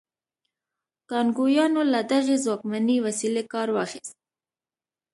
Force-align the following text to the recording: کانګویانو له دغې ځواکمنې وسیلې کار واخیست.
کانګویانو 1.09 1.81
له 1.93 1.99
دغې 2.11 2.35
ځواکمنې 2.43 2.97
وسیلې 3.05 3.43
کار 3.53 3.67
واخیست. 3.75 4.15